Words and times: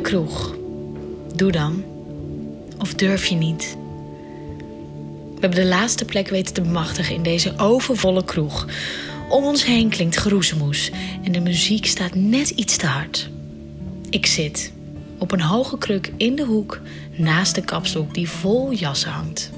kroeg. 0.00 0.54
Doe 1.34 1.52
dan. 1.52 1.84
Of 2.78 2.94
durf 2.94 3.26
je 3.26 3.34
niet? 3.34 3.76
We 5.34 5.46
hebben 5.46 5.60
de 5.60 5.68
laatste 5.68 6.04
plek 6.04 6.28
weten 6.28 6.54
te 6.54 6.60
bemachtigen 6.60 7.14
in 7.14 7.22
deze 7.22 7.58
overvolle 7.58 8.24
kroeg. 8.24 8.66
Om 9.28 9.44
ons 9.44 9.64
heen 9.64 9.88
klinkt 9.88 10.16
geroezemoes 10.16 10.90
en 11.22 11.32
de 11.32 11.40
muziek 11.40 11.86
staat 11.86 12.14
net 12.14 12.50
iets 12.50 12.76
te 12.76 12.86
hard. 12.86 13.30
Ik 14.10 14.26
zit 14.26 14.72
op 15.18 15.32
een 15.32 15.40
hoge 15.40 15.78
kruk 15.78 16.12
in 16.16 16.34
de 16.34 16.44
hoek 16.44 16.80
naast 17.16 17.54
de 17.54 17.60
kapstok 17.60 18.14
die 18.14 18.28
vol 18.28 18.72
jassen 18.72 19.10
hangt. 19.10 19.50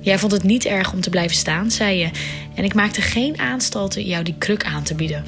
Jij 0.00 0.18
vond 0.18 0.32
het 0.32 0.42
niet 0.42 0.64
erg 0.64 0.92
om 0.92 1.00
te 1.00 1.10
blijven 1.10 1.36
staan, 1.36 1.70
zei 1.70 1.98
je, 1.98 2.10
en 2.54 2.64
ik 2.64 2.74
maakte 2.74 3.00
geen 3.00 3.38
aanstalten 3.38 4.04
jou 4.04 4.24
die 4.24 4.34
kruk 4.38 4.64
aan 4.64 4.82
te 4.82 4.94
bieden. 4.94 5.24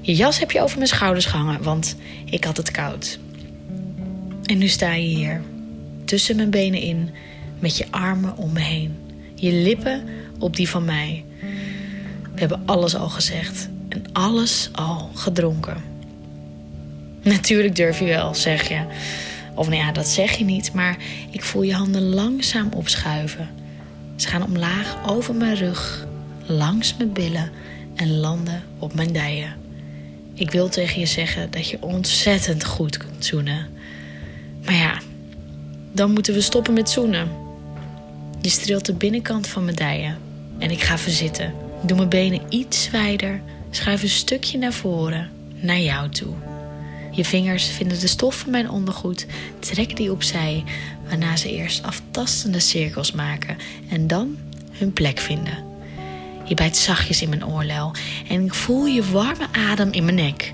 Je 0.00 0.14
jas 0.14 0.38
heb 0.38 0.50
je 0.50 0.60
over 0.60 0.76
mijn 0.76 0.88
schouders 0.88 1.26
gehangen, 1.26 1.62
want 1.62 1.96
ik 2.24 2.44
had 2.44 2.56
het 2.56 2.70
koud. 2.70 3.18
En 4.52 4.58
nu 4.58 4.68
sta 4.68 4.92
je 4.92 5.06
hier, 5.06 5.40
tussen 6.04 6.36
mijn 6.36 6.50
benen 6.50 6.80
in, 6.80 7.10
met 7.58 7.76
je 7.76 7.86
armen 7.90 8.36
om 8.36 8.52
me 8.52 8.60
heen. 8.60 8.96
Je 9.34 9.52
lippen 9.52 10.04
op 10.38 10.56
die 10.56 10.68
van 10.68 10.84
mij. 10.84 11.24
We 12.34 12.40
hebben 12.40 12.62
alles 12.64 12.96
al 12.96 13.08
gezegd 13.08 13.68
en 13.88 14.04
alles 14.12 14.68
al 14.72 15.10
gedronken. 15.14 15.76
Natuurlijk 17.22 17.76
durf 17.76 17.98
je 17.98 18.04
wel, 18.04 18.34
zeg 18.34 18.68
je. 18.68 18.80
Of 19.54 19.68
nou 19.68 19.78
ja, 19.78 19.92
dat 19.92 20.08
zeg 20.08 20.32
je 20.32 20.44
niet, 20.44 20.72
maar 20.72 20.96
ik 21.30 21.42
voel 21.42 21.62
je 21.62 21.74
handen 21.74 22.08
langzaam 22.08 22.68
opschuiven. 22.74 23.48
Ze 24.16 24.28
gaan 24.28 24.44
omlaag 24.44 24.96
over 25.06 25.34
mijn 25.34 25.56
rug, 25.56 26.06
langs 26.46 26.96
mijn 26.96 27.12
billen 27.12 27.50
en 27.94 28.16
landen 28.16 28.62
op 28.78 28.94
mijn 28.94 29.12
dijen. 29.12 29.56
Ik 30.34 30.50
wil 30.50 30.68
tegen 30.68 31.00
je 31.00 31.06
zeggen 31.06 31.50
dat 31.50 31.68
je 31.68 31.82
ontzettend 31.82 32.64
goed 32.64 32.96
kunt 32.96 33.24
zoenen. 33.24 33.80
Maar 34.64 34.74
ja, 34.74 34.98
dan 35.92 36.12
moeten 36.12 36.34
we 36.34 36.40
stoppen 36.40 36.72
met 36.72 36.90
zoenen. 36.90 37.28
Je 38.40 38.48
streelt 38.48 38.86
de 38.86 38.94
binnenkant 38.94 39.46
van 39.46 39.64
mijn 39.64 39.76
dijen 39.76 40.18
en 40.58 40.70
ik 40.70 40.80
ga 40.82 40.98
verzitten. 40.98 41.54
Doe 41.82 41.96
mijn 41.96 42.08
benen 42.08 42.40
iets 42.48 42.90
wijder, 42.90 43.40
schuif 43.70 44.02
een 44.02 44.08
stukje 44.08 44.58
naar 44.58 44.72
voren, 44.72 45.30
naar 45.60 45.80
jou 45.80 46.08
toe. 46.08 46.34
Je 47.10 47.24
vingers 47.24 47.66
vinden 47.66 48.00
de 48.00 48.06
stof 48.06 48.38
van 48.38 48.50
mijn 48.50 48.70
ondergoed, 48.70 49.26
trek 49.58 49.96
die 49.96 50.12
opzij, 50.12 50.64
waarna 51.08 51.36
ze 51.36 51.52
eerst 51.52 51.82
aftastende 51.82 52.60
cirkels 52.60 53.12
maken 53.12 53.56
en 53.88 54.06
dan 54.06 54.36
hun 54.70 54.92
plek 54.92 55.18
vinden. 55.18 55.64
Je 56.44 56.54
bijt 56.54 56.76
zachtjes 56.76 57.22
in 57.22 57.28
mijn 57.28 57.46
oorlel 57.46 57.94
en 58.28 58.44
ik 58.44 58.54
voel 58.54 58.86
je 58.86 59.10
warme 59.10 59.46
adem 59.52 59.92
in 59.92 60.04
mijn 60.04 60.16
nek. 60.16 60.52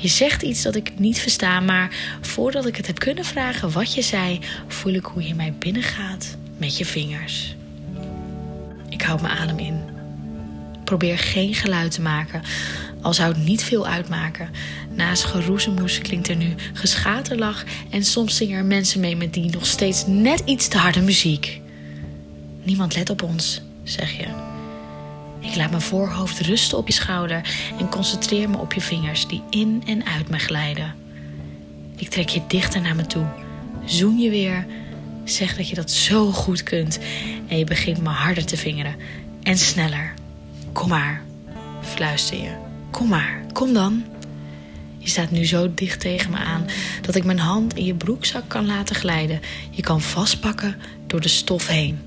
Je 0.00 0.08
zegt 0.08 0.42
iets 0.42 0.62
dat 0.62 0.74
ik 0.74 0.92
niet 0.98 1.18
versta, 1.18 1.60
maar 1.60 1.90
voordat 2.20 2.66
ik 2.66 2.76
het 2.76 2.86
heb 2.86 2.98
kunnen 2.98 3.24
vragen 3.24 3.72
wat 3.72 3.94
je 3.94 4.02
zei, 4.02 4.40
voel 4.68 4.92
ik 4.92 5.04
hoe 5.04 5.26
je 5.26 5.34
mij 5.34 5.54
binnengaat 5.58 6.36
met 6.56 6.78
je 6.78 6.84
vingers. 6.84 7.54
Ik 8.88 9.02
houd 9.02 9.20
mijn 9.20 9.38
adem 9.38 9.58
in. 9.58 9.80
Probeer 10.84 11.18
geen 11.18 11.54
geluid 11.54 11.90
te 11.90 12.00
maken, 12.00 12.42
al 13.00 13.14
zou 13.14 13.32
het 13.32 13.44
niet 13.44 13.64
veel 13.64 13.86
uitmaken. 13.86 14.50
Naast 14.94 15.24
geroezemoes 15.24 15.98
klinkt 15.98 16.28
er 16.28 16.36
nu 16.36 16.54
geschaterlach 16.72 17.64
en 17.90 18.04
soms 18.04 18.36
zingen 18.36 18.58
er 18.58 18.64
mensen 18.64 19.00
mee 19.00 19.16
met 19.16 19.34
die 19.34 19.50
nog 19.50 19.66
steeds 19.66 20.06
net 20.06 20.42
iets 20.44 20.68
te 20.68 20.78
harde 20.78 21.00
muziek. 21.00 21.60
Niemand 22.62 22.94
let 22.96 23.10
op 23.10 23.22
ons, 23.22 23.62
zeg 23.82 24.16
je. 24.16 24.49
Ik 25.40 25.56
laat 25.56 25.70
mijn 25.70 25.82
voorhoofd 25.82 26.40
rusten 26.40 26.78
op 26.78 26.86
je 26.86 26.92
schouder 26.92 27.40
en 27.78 27.88
concentreer 27.88 28.50
me 28.50 28.58
op 28.58 28.72
je 28.72 28.80
vingers 28.80 29.26
die 29.26 29.42
in 29.50 29.82
en 29.86 30.06
uit 30.06 30.28
me 30.28 30.38
glijden. 30.38 30.94
Ik 31.96 32.08
trek 32.08 32.28
je 32.28 32.42
dichter 32.48 32.80
naar 32.80 32.96
me 32.96 33.06
toe, 33.06 33.26
zoen 33.84 34.18
je 34.18 34.30
weer, 34.30 34.66
zeg 35.24 35.56
dat 35.56 35.68
je 35.68 35.74
dat 35.74 35.90
zo 35.90 36.30
goed 36.30 36.62
kunt 36.62 36.98
en 37.48 37.58
je 37.58 37.64
begint 37.64 38.00
me 38.00 38.08
harder 38.08 38.44
te 38.44 38.56
vingeren 38.56 38.96
en 39.42 39.58
sneller. 39.58 40.14
Kom 40.72 40.88
maar, 40.88 41.22
fluister 41.80 42.36
je. 42.36 42.50
Kom 42.90 43.08
maar, 43.08 43.40
kom 43.52 43.72
dan. 43.72 44.04
Je 44.98 45.08
staat 45.08 45.30
nu 45.30 45.46
zo 45.46 45.74
dicht 45.74 46.00
tegen 46.00 46.30
me 46.30 46.36
aan 46.36 46.66
dat 47.02 47.14
ik 47.14 47.24
mijn 47.24 47.38
hand 47.38 47.74
in 47.74 47.84
je 47.84 47.94
broekzak 47.94 48.48
kan 48.48 48.66
laten 48.66 48.96
glijden. 48.96 49.40
Je 49.70 49.82
kan 49.82 50.00
vastpakken 50.00 50.76
door 51.06 51.20
de 51.20 51.28
stof 51.28 51.66
heen. 51.66 51.98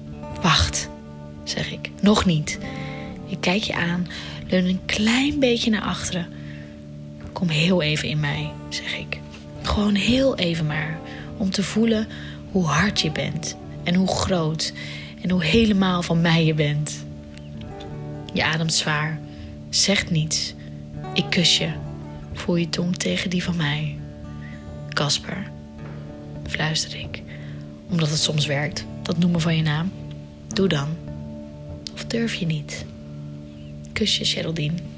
Wacht, 0.41 0.90
zeg 1.44 1.72
ik. 1.72 1.90
Nog 2.02 2.25
niet. 2.25 2.59
Ik 3.33 3.41
kijk 3.41 3.63
je 3.63 3.75
aan, 3.75 4.07
leun 4.47 4.66
een 4.66 4.85
klein 4.85 5.39
beetje 5.39 5.69
naar 5.69 5.81
achteren. 5.81 6.27
Kom 7.31 7.49
heel 7.49 7.81
even 7.81 8.09
in 8.09 8.19
mij, 8.19 8.51
zeg 8.69 8.97
ik. 8.97 9.19
Gewoon 9.61 9.95
heel 9.95 10.38
even 10.38 10.66
maar. 10.66 10.99
Om 11.38 11.49
te 11.49 11.63
voelen 11.63 12.07
hoe 12.51 12.66
hard 12.66 13.01
je 13.01 13.11
bent. 13.11 13.55
En 13.83 13.95
hoe 13.95 14.07
groot. 14.07 14.73
En 15.21 15.29
hoe 15.29 15.44
helemaal 15.44 16.01
van 16.01 16.21
mij 16.21 16.45
je 16.45 16.53
bent. 16.53 17.05
Je 18.33 18.44
ademt 18.44 18.73
zwaar. 18.73 19.19
Zegt 19.69 20.09
niets. 20.09 20.53
Ik 21.13 21.25
kus 21.29 21.57
je. 21.57 21.69
Voel 22.33 22.55
je 22.55 22.69
tong 22.69 22.95
tegen 22.97 23.29
die 23.29 23.44
van 23.44 23.55
mij. 23.55 23.97
Kasper, 24.89 25.51
fluister 26.47 27.00
ik. 27.00 27.21
Omdat 27.89 28.09
het 28.09 28.19
soms 28.19 28.45
werkt, 28.45 28.85
dat 29.01 29.17
noemen 29.17 29.41
van 29.41 29.55
je 29.55 29.63
naam. 29.63 29.91
Doe 30.47 30.67
dan. 30.67 30.88
Of 31.94 32.05
durf 32.05 32.33
je 32.33 32.45
niet? 32.45 32.85
Kusje, 34.03 34.25
Geraldine. 34.25 34.93